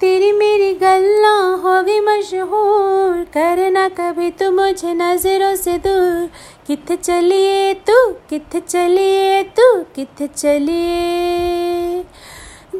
तेरी 0.00 0.32
मेरी 0.32 0.74
गल्ला 0.74 1.36
होगी 1.40 2.00
मशहूर। 2.00 3.24
करना 3.24 3.88
कभी 3.88 4.30
तू 4.30 4.50
मुझे 4.50 4.94
नज़रों 4.94 5.56
से 5.56 5.78
दूर। 5.78 6.30
कित 6.66 6.92
चलिए 7.00 7.74
तू, 7.74 8.12
कित 8.12 8.56
चलिए 8.56 9.42
तू, 9.42 9.82
कित 9.82 10.32
चलिए। 10.32 12.04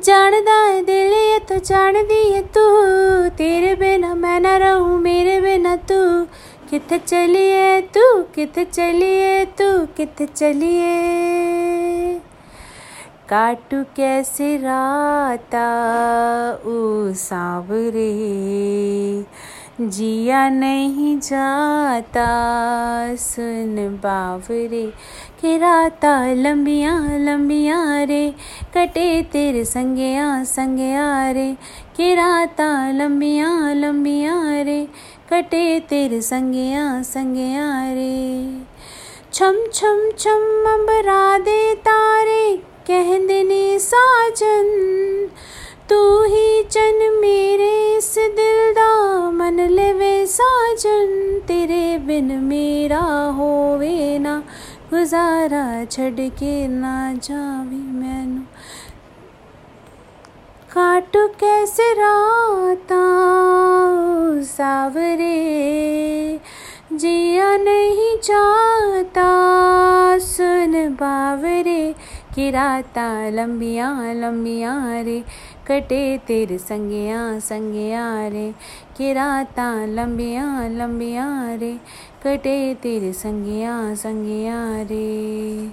जानदा 0.04 0.62
है 0.62 0.84
दिल 0.84 1.12
ये 1.12 1.38
तो 1.38 1.58
जान 1.58 1.94
दी 1.94 2.32
है 2.32 2.42
तू। 2.42 2.67
तेरे 3.28 3.74
बिना 3.74 4.14
मैं 4.14 4.40
न 4.40 4.46
रहूँ, 4.46 5.00
मेरे 5.00 5.40
बिना 5.40 5.76
तू। 5.76 6.24
कित 6.71 6.94
चलिए 7.06 7.80
तू, 7.80 8.22
कित 8.22 8.58
चलिए 8.58 9.44
तू, 9.44 9.87
कित 9.87 10.22
चलिए। 10.37 11.58
काटू 13.29 13.83
कैसे 13.97 14.56
राता 14.56 15.67
ओ 16.52 17.12
सावरे। 17.12 18.12
जिया 19.80 20.48
नहीं 20.48 21.19
जाता, 21.19 22.27
सुन 23.16 24.01
बावरे। 24.02 24.87
के 25.41 25.59
राता 25.59 26.33
लंबिया 26.33 27.16
लंबिया 27.16 28.02
रे, 28.02 28.35
कटे 28.75 29.23
तेरे 29.23 29.65
संगया 29.65 30.45
संगया 30.45 31.30
रे। 31.30 31.52
के 31.97 32.15
राता 32.15 32.91
लंबिया 32.91 33.73
लंबिया 33.73 34.63
रे, 34.63 34.88
कटे 35.33 35.80
तेरे 35.80 36.21
संगया 36.21 37.02
संगया 37.02 37.85
रे। 37.85 38.63
छम 39.33 39.55
छम 39.74 40.10
छम 40.19 40.65
अबरा 40.74 41.38
दे 41.38 41.58
तारे 42.88 43.05
कहने 43.05 43.78
साजन, 43.78 44.66
तू 45.88 46.24
ही 46.24 46.62
चन 46.62 47.19
मेरे 47.20 47.96
इस 47.96 48.15
दिल 48.19 48.73
दा 48.73 49.30
मन 49.30 49.60
लेवे 49.60 50.27
साजन, 50.27 51.40
तेरे 51.48 51.98
बिन 51.98 52.24
मेरा 52.24 53.32
होवे 53.37 54.18
ना, 54.18 54.43
गुजारा 54.90 55.85
छड़ 55.85 56.29
के 56.29 56.68
ना 56.68 57.13
जावी 57.13 57.98
मैनू। 58.01 58.43
काटू 60.73 61.29
कैसे 61.29 61.93
राता, 61.93 63.04
सावरे, 64.42 66.41
जिया 66.92 67.56
नहीं 67.56 68.16
जाता 68.16 68.67
कि 72.39 72.50
राता 72.50 73.31
लंबिया 73.31 74.12
लंबिया 74.12 75.00
रे। 75.00 75.25
कटे 75.69 76.19
तेरे 76.19 76.58
संगिया 76.58 77.39
संगिया 77.39 78.28
रे। 78.28 78.55
कि 78.98 79.12
राता 79.12 79.86
लंबिया 79.86 80.69
लंबिया 80.69 81.55
रे। 81.55 81.77
कटे 82.25 82.75
तेरे 82.75 83.12
संगिया 83.12 83.94
संगिया 83.94 84.83
रे। 84.83 85.69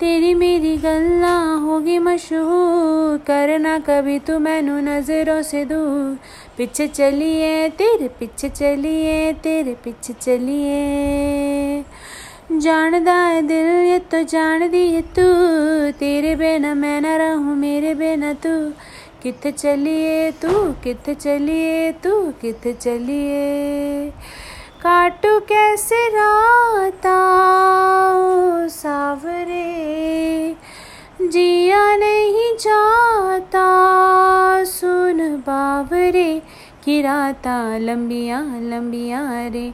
तेरी 0.00 0.34
मेरी 0.34 0.76
गल्ला 0.76 1.54
होगी 1.54 1.98
मशहूर। 1.98 3.18
करना 3.18 3.78
कभी 3.78 4.18
तू 4.18 4.38
मैनू 4.38 4.78
नज़रों 4.78 5.42
से 5.42 5.64
दूर। 5.64 6.18
पीछे 6.58 6.86
चलिए, 6.88 7.68
तेरे 7.68 8.08
पीछे 8.08 8.48
चलिए, 8.48 9.32
तेरे 9.32 9.76
पीछे 9.84 10.12
चलिए। 10.12 11.84
जानदा 12.52 13.12
है 13.12 13.42
दिल, 13.42 13.66
ये 13.66 13.98
तो 13.98 14.22
जान 14.22 14.70
दी 14.70 14.88
है 14.88 15.02
तू। 15.02 15.22
तेरे 15.98 16.36
बिना 16.36 16.74
मैं 16.74 17.00
ना 17.00 17.16
रहूँ, 17.16 17.56
मेरे 17.56 17.94
बिना 17.94 18.32
तू। 18.32 18.70
कित 19.22 19.46
चलिए 19.46 20.30
तू 20.30 20.72
कित 20.72 21.10
चलिए 21.10 21.92
तू 21.92 22.32
कित 22.40 22.78
चलिए? 22.80 24.10
काटू 24.82 25.40
कैसे 25.40 26.08
राता 26.08 27.18
सावरे? 28.68 30.56
जिया 31.28 31.96
नहीं 31.96 32.56
जाता 32.56 33.64
सुन 34.64 35.36
बावरे। 35.36 36.42
कि 36.84 37.02
राता 37.02 37.78
लंबिया 37.78 38.40
लंबिया 38.40 39.28
रे। 39.30 39.72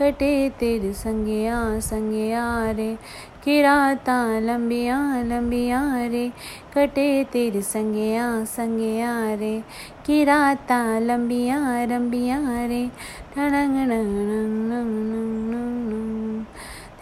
कटे 0.00 0.50
तेरे 0.50 0.92
संगिया 0.92 1.80
संगिया 1.80 2.70
रे। 2.70 2.98
कि 3.44 3.62
राता 3.62 4.38
लंबिया 4.40 5.22
लंबिया 5.22 6.06
रे। 6.06 6.32
कटे 6.74 7.24
तेरे 7.24 7.62
संगिया 7.62 8.44
संगिया 8.44 9.34
रे। 9.34 9.64
कि 10.06 10.24
राता 10.24 10.98
लंबिया 10.98 11.86
लंबिया 11.86 12.38
रे। 12.46 12.90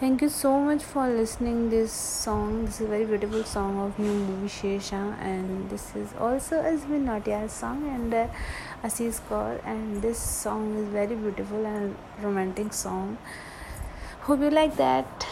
Thank 0.05 0.21
you 0.21 0.29
so 0.29 0.59
much 0.59 0.83
for 0.83 1.07
listening 1.09 1.71
this 1.71 1.91
song. 1.91 2.65
This 2.65 2.75
is 2.75 2.81
a 2.81 2.89
very 2.89 3.05
beautiful 3.05 3.43
song 3.43 3.79
of 3.83 3.97
new 3.97 4.13
movie 4.13 4.47
Shesha 4.47 4.99
and 5.19 5.67
this 5.67 5.95
is 5.95 6.13
also 6.19 6.61
Azmin 6.61 7.05
Nautia's 7.05 7.51
song 7.51 7.89
and 7.89 8.13
uh, 8.13 8.27
Assis 8.83 9.19
Kaur 9.27 9.59
and 9.65 10.03
this 10.03 10.19
song 10.19 10.75
is 10.75 10.87
very 10.89 11.15
beautiful 11.15 11.65
and 11.65 11.95
romantic 12.21 12.71
song. 12.71 13.17
Hope 14.21 14.41
you 14.41 14.51
like 14.51 14.77
that. 14.77 15.27